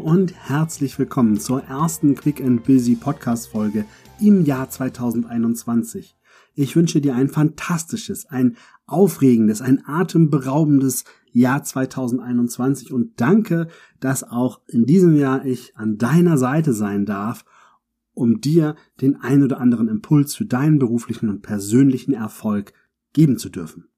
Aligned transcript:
und 0.00 0.32
herzlich 0.48 0.98
willkommen 0.98 1.38
zur 1.38 1.62
ersten 1.64 2.14
Quick 2.14 2.40
and 2.40 2.64
Busy 2.64 2.94
Podcast 2.94 3.48
Folge 3.48 3.84
im 4.18 4.46
Jahr 4.46 4.70
2021. 4.70 6.16
Ich 6.54 6.74
wünsche 6.74 7.02
dir 7.02 7.14
ein 7.14 7.28
fantastisches, 7.28 8.24
ein 8.24 8.56
aufregendes, 8.86 9.60
ein 9.60 9.82
atemberaubendes 9.84 11.04
Jahr 11.32 11.62
2021 11.62 12.94
und 12.94 13.20
danke, 13.20 13.68
dass 14.00 14.24
auch 14.24 14.62
in 14.68 14.86
diesem 14.86 15.16
Jahr 15.16 15.44
ich 15.44 15.76
an 15.76 15.98
deiner 15.98 16.38
Seite 16.38 16.72
sein 16.72 17.04
darf, 17.04 17.44
um 18.14 18.40
dir 18.40 18.76
den 19.02 19.16
ein 19.16 19.42
oder 19.42 19.60
anderen 19.60 19.88
Impuls 19.88 20.34
für 20.34 20.46
deinen 20.46 20.78
beruflichen 20.78 21.28
und 21.28 21.42
persönlichen 21.42 22.14
Erfolg 22.14 22.72
geben 23.12 23.36
zu 23.36 23.50
dürfen. 23.50 23.89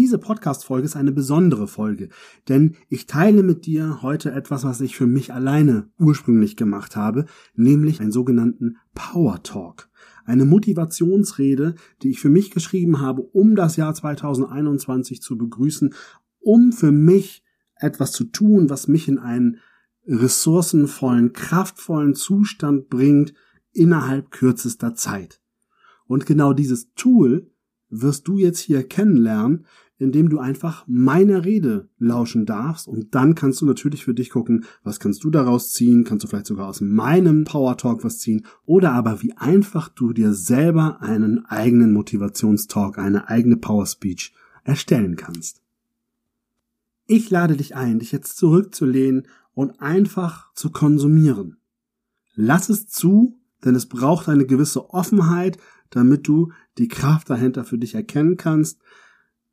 Diese 0.00 0.18
Podcast-Folge 0.18 0.84
ist 0.84 0.94
eine 0.94 1.10
besondere 1.10 1.66
Folge, 1.66 2.08
denn 2.48 2.76
ich 2.88 3.06
teile 3.06 3.42
mit 3.42 3.66
dir 3.66 4.00
heute 4.00 4.30
etwas, 4.30 4.62
was 4.62 4.80
ich 4.80 4.94
für 4.94 5.08
mich 5.08 5.32
alleine 5.34 5.90
ursprünglich 5.98 6.56
gemacht 6.56 6.94
habe, 6.94 7.24
nämlich 7.56 8.00
einen 8.00 8.12
sogenannten 8.12 8.76
Power 8.94 9.42
Talk. 9.42 9.88
Eine 10.24 10.44
Motivationsrede, 10.44 11.74
die 12.00 12.10
ich 12.10 12.20
für 12.20 12.28
mich 12.28 12.52
geschrieben 12.52 13.00
habe, 13.00 13.22
um 13.22 13.56
das 13.56 13.74
Jahr 13.74 13.92
2021 13.92 15.20
zu 15.20 15.36
begrüßen, 15.36 15.92
um 16.38 16.70
für 16.70 16.92
mich 16.92 17.42
etwas 17.74 18.12
zu 18.12 18.22
tun, 18.22 18.70
was 18.70 18.86
mich 18.86 19.08
in 19.08 19.18
einen 19.18 19.58
ressourcenvollen, 20.06 21.32
kraftvollen 21.32 22.14
Zustand 22.14 22.88
bringt 22.88 23.34
innerhalb 23.72 24.30
kürzester 24.30 24.94
Zeit. 24.94 25.42
Und 26.06 26.24
genau 26.24 26.52
dieses 26.52 26.94
Tool 26.94 27.50
wirst 27.90 28.28
du 28.28 28.38
jetzt 28.38 28.60
hier 28.60 28.86
kennenlernen, 28.86 29.66
indem 29.98 30.28
du 30.28 30.38
einfach 30.38 30.84
meiner 30.86 31.44
Rede 31.44 31.88
lauschen 31.98 32.46
darfst 32.46 32.86
und 32.86 33.14
dann 33.14 33.34
kannst 33.34 33.60
du 33.60 33.66
natürlich 33.66 34.04
für 34.04 34.14
dich 34.14 34.30
gucken, 34.30 34.64
was 34.84 35.00
kannst 35.00 35.24
du 35.24 35.30
daraus 35.30 35.72
ziehen, 35.72 36.04
kannst 36.04 36.24
du 36.24 36.28
vielleicht 36.28 36.46
sogar 36.46 36.68
aus 36.68 36.80
meinem 36.80 37.44
Power 37.44 37.76
Talk 37.76 38.04
was 38.04 38.18
ziehen 38.18 38.46
oder 38.64 38.92
aber 38.92 39.22
wie 39.22 39.36
einfach 39.36 39.88
du 39.88 40.12
dir 40.12 40.32
selber 40.32 41.02
einen 41.02 41.44
eigenen 41.46 41.92
Motivationstalk, 41.92 42.98
eine 42.98 43.28
eigene 43.28 43.56
Power 43.56 43.86
Speech 43.86 44.32
erstellen 44.62 45.16
kannst. 45.16 45.62
Ich 47.06 47.30
lade 47.30 47.56
dich 47.56 47.74
ein, 47.74 47.98
dich 47.98 48.12
jetzt 48.12 48.36
zurückzulehnen 48.36 49.26
und 49.54 49.80
einfach 49.80 50.52
zu 50.54 50.70
konsumieren. 50.70 51.56
Lass 52.34 52.68
es 52.68 52.86
zu, 52.86 53.40
denn 53.64 53.74
es 53.74 53.86
braucht 53.86 54.28
eine 54.28 54.46
gewisse 54.46 54.90
Offenheit, 54.90 55.58
damit 55.90 56.28
du 56.28 56.52
die 56.76 56.86
Kraft 56.86 57.30
dahinter 57.30 57.64
für 57.64 57.78
dich 57.78 57.94
erkennen 57.94 58.36
kannst, 58.36 58.80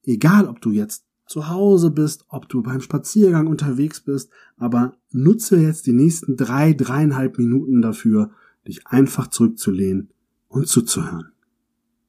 Egal, 0.05 0.47
ob 0.47 0.61
du 0.61 0.71
jetzt 0.71 1.05
zu 1.25 1.49
Hause 1.49 1.89
bist, 1.91 2.25
ob 2.29 2.47
du 2.47 2.61
beim 2.61 2.81
Spaziergang 2.81 3.47
unterwegs 3.47 4.01
bist, 4.01 4.29
aber 4.57 4.95
nutze 5.11 5.57
jetzt 5.57 5.87
die 5.87 5.93
nächsten 5.93 6.37
drei, 6.37 6.73
dreieinhalb 6.73 7.37
Minuten 7.37 7.81
dafür, 7.81 8.31
dich 8.67 8.85
einfach 8.87 9.27
zurückzulehnen 9.27 10.09
und 10.47 10.67
zuzuhören. 10.67 11.31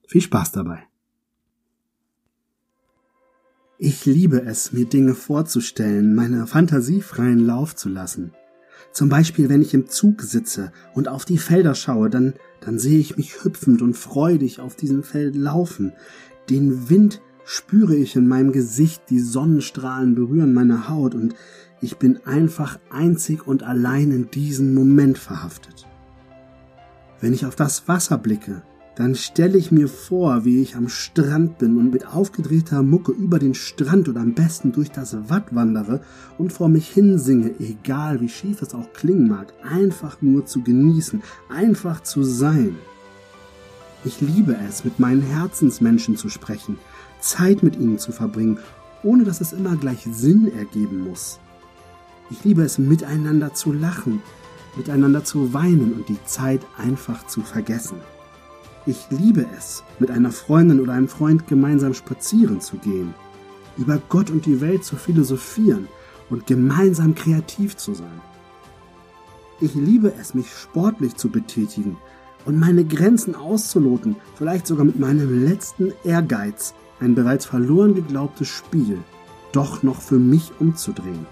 Viel 0.07 0.21
Spaß 0.21 0.53
dabei. 0.53 0.83
Ich 3.79 4.07
liebe 4.07 4.43
es, 4.43 4.73
mir 4.73 4.87
Dinge 4.87 5.15
vorzustellen, 5.15 6.15
meine 6.15 6.47
Fantasie 6.47 7.03
freien 7.03 7.41
Lauf 7.41 7.77
zu 7.77 7.89
lassen. 7.89 8.33
Zum 8.93 9.11
Beispiel, 9.11 9.51
wenn 9.51 9.61
ich 9.61 9.75
im 9.75 9.89
Zug 9.89 10.23
sitze 10.23 10.73
und 10.95 11.09
auf 11.09 11.27
die 11.27 11.37
Felder 11.37 11.75
schaue, 11.75 12.09
dann, 12.09 12.35
dann 12.61 12.79
sehe 12.79 12.99
ich 12.99 13.19
mich 13.19 13.45
hüpfend 13.45 13.83
und 13.83 13.95
freudig 13.95 14.61
auf 14.61 14.77
diesem 14.77 15.03
Feld 15.03 15.37
laufen, 15.37 15.93
den 16.49 16.89
Wind 16.89 17.21
spüre 17.47 17.95
ich 17.95 18.17
in 18.17 18.27
meinem 18.27 18.51
Gesicht, 18.51 19.05
die 19.09 19.21
Sonnenstrahlen 19.21 20.17
berühren 20.17 20.53
meine 20.53 20.89
Haut 20.89 21.15
und 21.15 21.35
ich 21.81 21.97
bin 21.97 22.19
einfach 22.27 22.79
einzig 22.91 23.47
und 23.47 23.63
allein 23.63 24.11
in 24.11 24.31
diesen 24.31 24.75
Moment 24.75 25.17
verhaftet. 25.17 25.87
Wenn 27.21 27.33
ich 27.33 27.47
auf 27.47 27.55
das 27.55 27.87
Wasser 27.87 28.19
blicke, 28.19 28.63
dann 28.97 29.15
stelle 29.15 29.59
ich 29.59 29.71
mir 29.71 29.89
vor, 29.89 30.45
wie 30.45 30.61
ich 30.61 30.75
am 30.75 30.89
Strand 30.89 31.59
bin 31.59 31.77
und 31.77 31.93
mit 31.93 32.09
aufgedrehter 32.09 32.83
Mucke 32.83 33.13
über 33.13 33.39
den 33.39 33.55
Strand 33.55 34.09
oder 34.09 34.23
am 34.23 34.35
besten 34.35 34.73
durch 34.73 34.91
das 34.91 35.17
Watt 35.29 35.55
wandere 35.55 36.01
und 36.39 36.53
vor 36.53 36.69
mich 36.69 36.89
hinsinge, 36.89 37.55
egal 37.61 38.21
wie 38.21 38.29
schief 38.29 38.61
es 38.63 38.75
auch 38.75 38.93
klingen 38.93 39.29
mag, 39.29 39.53
einfach 39.63 40.21
nur 40.21 40.47
zu 40.47 40.63
genießen, 40.63 41.23
einfach 41.49 42.03
zu 42.03 42.25
sein. 42.25 42.77
Ich 44.05 44.21
liebe 44.21 44.57
es, 44.69 44.85
mit 44.85 44.99
meinen 44.99 45.23
Herzensmenschen 45.23 46.17
zu 46.17 46.29
sprechen, 46.29 46.79
Zeit 47.27 47.63
mit 47.63 47.77
ihnen 47.77 47.99
zu 47.99 48.13
verbringen, 48.13 48.59
ohne 49.03 49.25
dass 49.25 49.41
es 49.41 49.53
immer 49.53 49.77
gleich 49.77 50.07
Sinn 50.11 50.53
ergeben 50.57 51.01
muss. 51.01 51.41
Ich 52.31 52.45
liebe 52.45 52.63
es, 52.63 52.79
miteinander 52.79 53.55
zu 53.55 53.73
lachen, 53.73 54.23
miteinander 54.77 55.25
zu 55.25 55.53
weinen 55.53 55.93
und 55.93 56.09
die 56.09 56.23
Zeit 56.25 56.61
einfach 56.79 57.27
zu 57.27 57.41
vergessen. 57.41 57.99
Ich 58.85 59.07
liebe 59.11 59.47
es, 59.57 59.83
mit 59.99 60.11
einer 60.11 60.31
Freundin 60.31 60.81
oder 60.81 60.93
einem 60.93 61.09
Freund 61.09 61.47
gemeinsam 61.49 61.95
spazieren 61.95 62.61
zu 62.61 62.77
gehen, 62.77 63.15
über 63.77 64.01
Gott 64.09 64.31
und 64.31 64.47
die 64.47 64.61
Welt 64.61 64.85
zu 64.85 64.97
philosophieren 64.97 65.89
und 66.31 66.47
gemeinsam 66.47 67.15
kreativ 67.15 67.77
zu 67.77 67.95
sein. 67.95 68.21
Ich 69.61 69.75
liebe 69.75 70.13
es, 70.21 70.35
mich 70.35 70.53
sportlich 70.53 71.17
zu 71.17 71.31
betätigen 71.31 71.97
und 72.45 72.59
meine 72.59 72.85
Grenzen 72.85 73.35
auszuloten, 73.35 74.17
vielleicht 74.37 74.67
sogar 74.67 74.85
mit 74.85 74.99
meinem 74.99 75.45
letzten 75.45 75.93
Ehrgeiz 76.05 76.75
ein 77.01 77.15
bereits 77.15 77.47
verloren 77.47 77.95
geglaubtes 77.95 78.49
Spiel 78.49 78.99
doch 79.53 79.83
noch 79.83 80.03
für 80.03 80.19
mich 80.19 80.53
umzudrehen. 80.59 81.27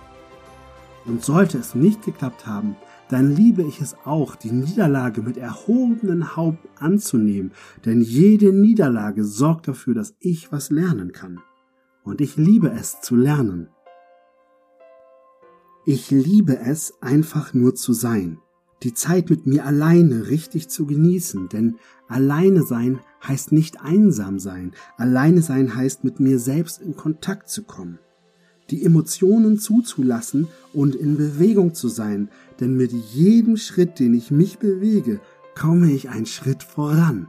Und 1.04 1.22
sollte 1.22 1.58
es 1.58 1.74
nicht 1.74 2.02
geklappt 2.02 2.46
haben, 2.46 2.76
dann 3.10 3.30
liebe 3.36 3.62
ich 3.62 3.82
es 3.82 3.96
auch, 4.04 4.34
die 4.34 4.50
Niederlage 4.50 5.20
mit 5.20 5.36
erhobenen 5.36 6.34
Haupt 6.34 6.66
anzunehmen, 6.80 7.52
denn 7.84 8.00
jede 8.00 8.52
Niederlage 8.52 9.24
sorgt 9.24 9.68
dafür, 9.68 9.94
dass 9.94 10.14
ich 10.20 10.50
was 10.50 10.70
lernen 10.70 11.12
kann. 11.12 11.40
Und 12.02 12.22
ich 12.22 12.36
liebe 12.36 12.70
es 12.70 13.02
zu 13.02 13.14
lernen. 13.14 13.68
Ich 15.84 16.10
liebe 16.10 16.58
es 16.58 16.94
einfach 17.02 17.52
nur 17.52 17.74
zu 17.74 17.92
sein 17.92 18.38
die 18.84 18.92
Zeit 18.92 19.30
mit 19.30 19.46
mir 19.46 19.64
alleine 19.64 20.28
richtig 20.28 20.68
zu 20.68 20.86
genießen, 20.86 21.48
denn 21.48 21.76
alleine 22.06 22.62
sein 22.62 23.00
heißt 23.26 23.52
nicht 23.52 23.80
einsam 23.80 24.38
sein, 24.38 24.72
alleine 24.96 25.42
sein 25.42 25.74
heißt 25.74 26.04
mit 26.04 26.20
mir 26.20 26.38
selbst 26.38 26.80
in 26.80 26.96
Kontakt 26.96 27.48
zu 27.48 27.62
kommen, 27.62 27.98
die 28.70 28.84
Emotionen 28.84 29.58
zuzulassen 29.58 30.48
und 30.72 30.94
in 30.94 31.16
Bewegung 31.16 31.74
zu 31.74 31.88
sein, 31.88 32.28
denn 32.60 32.76
mit 32.76 32.92
jedem 32.92 33.56
Schritt, 33.56 33.98
den 33.98 34.14
ich 34.14 34.30
mich 34.30 34.58
bewege, 34.58 35.20
komme 35.54 35.92
ich 35.92 36.08
einen 36.08 36.26
Schritt 36.26 36.62
voran. 36.62 37.28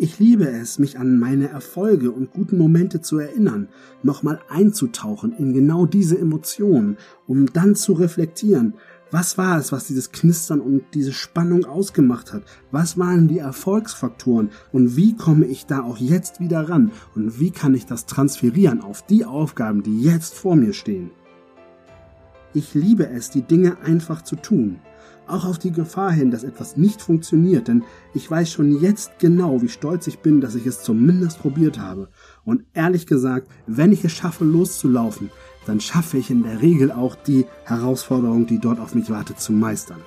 Ich 0.00 0.20
liebe 0.20 0.48
es, 0.48 0.78
mich 0.78 0.96
an 0.96 1.18
meine 1.18 1.48
Erfolge 1.48 2.12
und 2.12 2.32
guten 2.32 2.56
Momente 2.56 3.00
zu 3.00 3.18
erinnern, 3.18 3.68
nochmal 4.04 4.38
einzutauchen 4.48 5.32
in 5.32 5.52
genau 5.52 5.86
diese 5.86 6.16
Emotionen, 6.16 6.98
um 7.26 7.52
dann 7.52 7.74
zu 7.74 7.94
reflektieren, 7.94 8.74
was 9.10 9.38
war 9.38 9.58
es, 9.58 9.72
was 9.72 9.86
dieses 9.86 10.12
Knistern 10.12 10.60
und 10.60 10.82
diese 10.92 11.12
Spannung 11.12 11.64
ausgemacht 11.64 12.32
hat? 12.32 12.42
Was 12.70 12.98
waren 12.98 13.26
die 13.26 13.38
Erfolgsfaktoren? 13.38 14.50
Und 14.70 14.96
wie 14.96 15.16
komme 15.16 15.46
ich 15.46 15.64
da 15.64 15.82
auch 15.82 15.96
jetzt 15.96 16.40
wieder 16.40 16.68
ran? 16.68 16.92
Und 17.14 17.40
wie 17.40 17.50
kann 17.50 17.74
ich 17.74 17.86
das 17.86 18.04
transferieren 18.04 18.82
auf 18.82 19.06
die 19.06 19.24
Aufgaben, 19.24 19.82
die 19.82 20.02
jetzt 20.02 20.34
vor 20.34 20.56
mir 20.56 20.74
stehen? 20.74 21.10
Ich 22.52 22.74
liebe 22.74 23.08
es, 23.08 23.30
die 23.30 23.42
Dinge 23.42 23.78
einfach 23.82 24.22
zu 24.22 24.36
tun. 24.36 24.80
Auch 25.26 25.44
auf 25.44 25.58
die 25.58 25.72
Gefahr 25.72 26.10
hin, 26.10 26.30
dass 26.30 26.44
etwas 26.44 26.78
nicht 26.78 27.02
funktioniert, 27.02 27.68
denn 27.68 27.84
ich 28.14 28.30
weiß 28.30 28.50
schon 28.50 28.80
jetzt 28.80 29.18
genau, 29.18 29.60
wie 29.60 29.68
stolz 29.68 30.06
ich 30.06 30.20
bin, 30.20 30.40
dass 30.40 30.54
ich 30.54 30.66
es 30.66 30.82
zumindest 30.82 31.38
probiert 31.40 31.78
habe. 31.78 32.08
Und 32.44 32.64
ehrlich 32.72 33.06
gesagt, 33.06 33.48
wenn 33.66 33.92
ich 33.92 34.04
es 34.04 34.12
schaffe, 34.12 34.46
loszulaufen, 34.46 35.30
dann 35.68 35.80
schaffe 35.80 36.16
ich 36.16 36.30
in 36.30 36.42
der 36.42 36.62
Regel 36.62 36.90
auch 36.90 37.14
die 37.14 37.44
Herausforderung, 37.64 38.46
die 38.46 38.58
dort 38.58 38.80
auf 38.80 38.94
mich 38.94 39.10
wartet, 39.10 39.38
zu 39.38 39.52
meistern. 39.52 40.00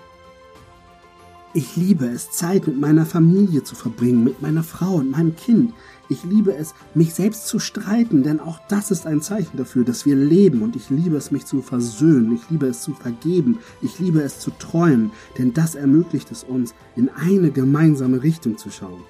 Ich 1.54 1.76
liebe 1.76 2.06
es, 2.06 2.32
Zeit 2.32 2.66
mit 2.66 2.80
meiner 2.80 3.06
Familie 3.06 3.64
zu 3.64 3.76
verbringen, 3.76 4.24
mit 4.24 4.42
meiner 4.42 4.64
Frau 4.64 4.96
und 4.96 5.12
meinem 5.12 5.36
Kind. 5.36 5.74
Ich 6.10 6.24
liebe 6.24 6.56
es, 6.56 6.74
mich 6.96 7.14
selbst 7.14 7.48
zu 7.48 7.60
streiten, 7.60 8.24
denn 8.24 8.40
auch 8.40 8.60
das 8.70 8.90
ist 8.90 9.06
ein 9.06 9.22
Zeichen 9.22 9.58
dafür, 9.58 9.84
dass 9.84 10.06
wir 10.06 10.16
leben 10.16 10.62
und 10.62 10.76
ich 10.76 10.90
liebe 10.90 11.18
es, 11.18 11.30
mich 11.30 11.46
zu 11.46 11.62
versöhnen, 11.62 12.34
ich 12.34 12.50
liebe 12.50 12.68
es 12.68 12.82
zu 12.82 12.94
vergeben, 12.94 13.60
ich 13.82 14.00
liebe 14.00 14.22
es 14.22 14.40
zu 14.40 14.52
träumen, 14.52 15.12
denn 15.38 15.54
das 15.54 15.76
ermöglicht 15.76 16.32
es 16.32 16.44
uns, 16.44 16.74
in 16.96 17.10
eine 17.10 17.52
gemeinsame 17.52 18.24
Richtung 18.24 18.58
zu 18.58 18.72
schauen. 18.72 19.04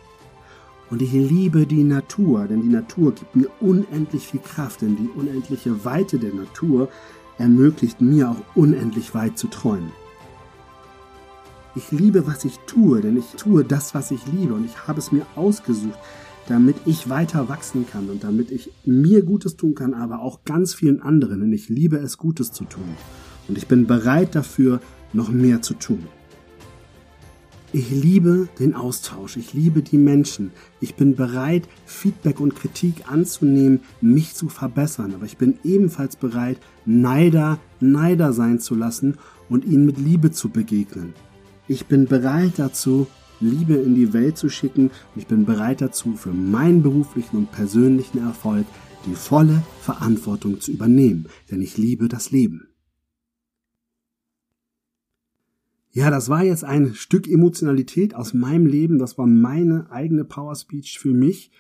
Und 0.92 1.02
ich 1.02 1.14
liebe 1.14 1.66
die 1.66 1.86
Natur, 1.86 2.48
denn 2.48 2.62
die 2.62 2.68
Natur 2.68 3.16
gibt 3.16 3.34
mir 3.34 3.48
unendlich 3.62 4.28
viel 4.28 4.42
Kraft, 4.42 4.82
denn 4.82 4.98
die 4.98 5.10
unendliche 5.18 5.86
Weite 5.86 6.20
der 6.20 6.34
Natur 6.34 6.90
ermöglicht 7.38 8.02
mir 8.02 8.30
auch 8.30 8.44
unendlich 8.56 9.16
weit 9.16 9.38
zu 9.38 9.48
träumen. 9.48 9.94
Ich 11.76 11.92
liebe, 11.92 12.28
was 12.28 12.44
ich 12.44 12.60
tue, 12.68 13.00
denn 13.00 13.16
ich 13.16 13.26
tue 13.38 13.64
das, 13.64 13.96
was 13.96 14.12
ich 14.12 14.20
liebe 14.28 14.54
und 14.54 14.66
ich 14.66 14.86
habe 14.86 15.00
es 15.00 15.14
mir 15.14 15.26
ausgesucht, 15.38 15.98
damit 16.50 16.76
ich 16.86 17.10
weiter 17.10 17.48
wachsen 17.48 17.86
kann 17.88 18.10
und 18.10 18.26
damit 18.26 18.52
ich 18.52 18.74
mir 18.84 19.24
Gutes 19.24 19.56
tun 19.56 19.76
kann, 19.76 19.94
aber 19.94 20.20
auch 20.20 20.44
ganz 20.44 20.74
vielen 20.74 21.02
anderen, 21.02 21.40
denn 21.40 21.54
ich 21.54 21.70
liebe 21.70 21.98
es, 21.98 22.18
Gutes 22.18 22.52
zu 22.52 22.66
tun. 22.66 22.84
und 23.48 23.58
ich 23.58 23.68
bin 23.68 23.88
bereit 23.88 24.36
dafür, 24.36 24.82
noch 25.14 25.30
mehr 25.30 25.62
zu 25.62 25.74
tun. 25.74 26.04
Ich 27.74 27.90
liebe 27.90 28.50
den 28.60 28.76
Austausch, 28.76 29.38
ich 29.38 29.54
liebe 29.54 29.82
die 29.82 29.98
Menschen. 29.98 30.52
Ich 30.82 30.96
bin 30.96 31.16
bereit, 31.16 31.70
Feedback 31.86 32.42
und 32.42 32.56
Kritik 32.56 33.10
anzunehmen, 33.10 33.80
mich 34.02 34.36
zu 34.36 34.50
verbessern. 34.50 35.14
Aber 35.16 35.26
ich 35.26 35.38
bin 35.38 35.58
ebenfalls 35.64 36.18
bereit, 36.18 36.58
Neider 36.86 37.60
Neider 37.82 38.34
sein 38.34 38.60
zu 38.60 38.76
lassen 38.76 39.18
und 39.50 39.66
ihnen 39.66 39.86
mit 39.86 39.98
Liebe 39.98 40.32
zu 40.32 40.50
begegnen. 40.50 41.14
Ich 41.68 41.86
bin 41.86 42.08
bereit 42.08 42.54
dazu, 42.58 43.08
Liebe 43.40 43.76
in 43.76 43.96
die 43.96 44.14
Welt 44.14 44.38
zu 44.38 44.50
schicken 44.50 44.92
und 45.16 45.22
ich 45.22 45.28
bin 45.28 45.46
bereit 45.46 45.82
dazu, 45.82 46.16
für 46.16 46.34
meinen 46.34 46.84
beruflichen 46.84 47.38
und 47.38 47.52
persönlichen 47.52 48.20
Erfolg 48.20 48.66
die 49.06 49.16
volle 49.16 49.64
Verantwortung 49.82 50.60
zu 50.60 50.72
übernehmen, 50.72 51.28
denn 51.50 51.62
ich 51.62 51.78
liebe 51.78 52.08
das 52.08 52.30
Leben. 52.32 52.71
Ja, 55.94 56.10
das 56.10 56.30
war 56.30 56.44
jetzt 56.44 56.64
ein 56.64 56.94
Stück 56.94 57.28
Emotionalität 57.28 58.16
aus 58.16 58.34
meinem 58.34 58.66
Leben. 58.66 58.98
Das 58.98 59.18
war 59.18 59.28
meine 59.28 59.92
eigene 59.92 60.24
Power 60.24 60.56
Speech 60.56 61.00
für 61.00 61.14
mich, 61.14 61.52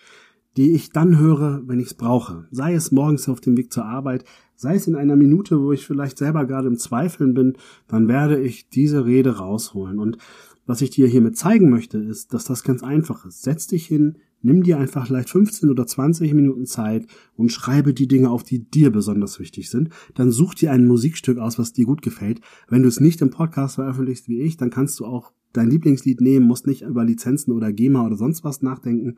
die 0.55 0.71
ich 0.71 0.91
dann 0.91 1.19
höre, 1.19 1.61
wenn 1.67 1.81
ich 1.81 1.87
es 1.87 1.93
brauche. 1.93 2.47
Sei 2.49 2.73
es 2.73 2.93
morgens 2.93 3.27
auf 3.27 3.41
dem 3.41 3.57
Weg 3.57 3.73
zur 3.73 3.83
Arbeit, 3.83 4.23
sei 4.55 4.75
es 4.75 4.87
in 4.87 4.95
einer 4.95 5.17
Minute, 5.17 5.61
wo 5.61 5.73
ich 5.73 5.85
vielleicht 5.85 6.17
selber 6.17 6.45
gerade 6.45 6.69
im 6.69 6.77
Zweifeln 6.77 7.33
bin, 7.33 7.57
dann 7.89 8.07
werde 8.07 8.39
ich 8.39 8.69
diese 8.69 9.05
Rede 9.05 9.37
rausholen. 9.37 9.99
Und 9.99 10.17
was 10.65 10.81
ich 10.81 10.91
dir 10.91 11.07
hiermit 11.07 11.35
zeigen 11.35 11.69
möchte, 11.69 11.97
ist, 11.97 12.33
dass 12.33 12.45
das 12.45 12.63
ganz 12.63 12.83
einfach 12.83 13.25
ist. 13.25 13.41
Setz 13.41 13.67
dich 13.67 13.85
hin, 13.85 14.17
Nimm 14.41 14.63
dir 14.63 14.77
einfach 14.77 15.07
vielleicht 15.07 15.29
15 15.29 15.69
oder 15.69 15.85
20 15.85 16.33
Minuten 16.33 16.65
Zeit 16.65 17.05
und 17.35 17.51
schreibe 17.51 17.93
die 17.93 18.07
Dinge 18.07 18.29
auf, 18.29 18.43
die 18.43 18.59
dir 18.59 18.91
besonders 18.91 19.39
wichtig 19.39 19.69
sind. 19.69 19.89
Dann 20.15 20.31
such 20.31 20.55
dir 20.55 20.71
ein 20.71 20.85
Musikstück 20.87 21.37
aus, 21.37 21.59
was 21.59 21.73
dir 21.73 21.85
gut 21.85 22.01
gefällt. 22.01 22.41
Wenn 22.67 22.81
du 22.81 22.87
es 22.87 22.99
nicht 22.99 23.21
im 23.21 23.29
Podcast 23.29 23.75
veröffentlichst 23.75 24.27
wie 24.27 24.41
ich, 24.41 24.57
dann 24.57 24.69
kannst 24.69 24.99
du 24.99 25.05
auch 25.05 25.31
dein 25.53 25.69
Lieblingslied 25.69 26.21
nehmen, 26.21 26.47
musst 26.47 26.67
nicht 26.67 26.83
über 26.83 27.03
Lizenzen 27.03 27.51
oder 27.51 27.71
GEMA 27.71 28.05
oder 28.05 28.15
sonst 28.15 28.43
was 28.43 28.61
nachdenken. 28.61 29.17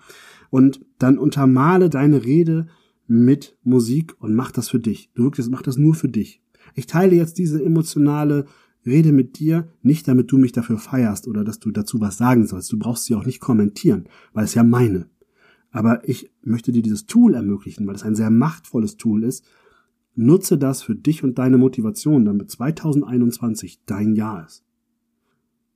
Und 0.49 0.81
dann 0.99 1.17
untermale 1.17 1.89
deine 1.89 2.23
Rede 2.23 2.67
mit 3.07 3.57
Musik 3.63 4.15
und 4.19 4.33
mach 4.33 4.51
das 4.51 4.69
für 4.69 4.79
dich. 4.79 5.11
Du 5.13 5.23
wirklich, 5.23 5.47
mach 5.49 5.61
das 5.61 5.77
nur 5.77 5.93
für 5.93 6.09
dich. 6.09 6.41
Ich 6.75 6.87
teile 6.87 7.15
jetzt 7.15 7.37
diese 7.37 7.63
emotionale 7.63 8.45
rede 8.85 9.11
mit 9.11 9.39
dir, 9.39 9.67
nicht 9.81 10.07
damit 10.07 10.31
du 10.31 10.37
mich 10.37 10.51
dafür 10.51 10.77
feierst 10.77 11.27
oder 11.27 11.43
dass 11.43 11.59
du 11.59 11.71
dazu 11.71 11.99
was 11.99 12.17
sagen 12.17 12.45
sollst. 12.45 12.71
Du 12.71 12.77
brauchst 12.77 13.05
sie 13.05 13.15
auch 13.15 13.25
nicht 13.25 13.39
kommentieren, 13.39 14.05
weil 14.33 14.45
es 14.45 14.53
ja 14.53 14.63
meine. 14.63 15.07
Aber 15.71 16.07
ich 16.07 16.31
möchte 16.43 16.71
dir 16.71 16.81
dieses 16.81 17.05
Tool 17.05 17.33
ermöglichen, 17.33 17.87
weil 17.87 17.95
es 17.95 18.03
ein 18.03 18.15
sehr 18.15 18.29
machtvolles 18.29 18.97
Tool 18.97 19.23
ist. 19.23 19.45
Nutze 20.15 20.57
das 20.57 20.83
für 20.83 20.95
dich 20.95 21.23
und 21.23 21.39
deine 21.39 21.57
Motivation, 21.57 22.25
damit 22.25 22.51
2021 22.51 23.81
dein 23.85 24.15
Jahr 24.15 24.45
ist. 24.45 24.63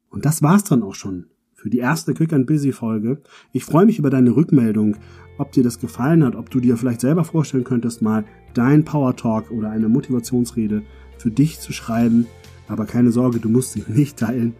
Und 0.09 0.25
das 0.25 0.41
war's 0.41 0.63
dann 0.63 0.83
auch 0.83 0.95
schon 0.95 1.25
für 1.57 1.71
die 1.71 1.79
erste 1.79 2.13
Quick 2.13 2.33
and 2.33 2.45
Busy 2.45 2.71
Folge. 2.71 3.19
Ich 3.51 3.65
freue 3.65 3.87
mich 3.87 3.97
über 3.97 4.11
deine 4.11 4.35
Rückmeldung, 4.35 4.95
ob 5.39 5.51
dir 5.51 5.63
das 5.63 5.79
gefallen 5.79 6.23
hat, 6.23 6.35
ob 6.35 6.51
du 6.51 6.59
dir 6.59 6.77
vielleicht 6.77 7.01
selber 7.01 7.23
vorstellen 7.23 7.63
könntest, 7.63 8.03
mal 8.03 8.25
dein 8.53 8.85
Power 8.85 9.15
Talk 9.15 9.49
oder 9.49 9.71
eine 9.71 9.89
Motivationsrede 9.89 10.83
für 11.17 11.31
dich 11.31 11.59
zu 11.59 11.73
schreiben. 11.73 12.27
Aber 12.67 12.85
keine 12.85 13.11
Sorge, 13.11 13.39
du 13.39 13.49
musst 13.49 13.73
sie 13.73 13.83
nicht 13.87 14.17
teilen. 14.17 14.55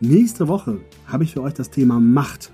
Nächste 0.00 0.48
Woche 0.48 0.80
habe 1.06 1.24
ich 1.24 1.32
für 1.32 1.42
euch 1.42 1.54
das 1.54 1.70
Thema 1.70 2.00
Macht 2.00 2.52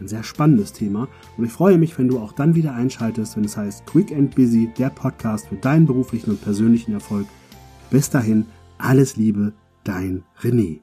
ein 0.00 0.08
sehr 0.08 0.22
spannendes 0.22 0.72
Thema 0.72 1.08
und 1.36 1.44
ich 1.44 1.52
freue 1.52 1.78
mich, 1.78 1.96
wenn 1.98 2.08
du 2.08 2.18
auch 2.18 2.32
dann 2.32 2.54
wieder 2.54 2.74
einschaltest, 2.74 3.36
wenn 3.36 3.44
es 3.44 3.56
heißt 3.56 3.86
Quick 3.86 4.12
and 4.12 4.34
Busy, 4.34 4.70
der 4.78 4.90
Podcast 4.90 5.48
für 5.48 5.56
deinen 5.56 5.86
beruflichen 5.86 6.30
und 6.30 6.42
persönlichen 6.42 6.92
Erfolg. 6.92 7.26
Bis 7.90 8.10
dahin, 8.10 8.46
alles 8.78 9.16
Liebe, 9.16 9.52
dein 9.84 10.24
René. 10.40 10.80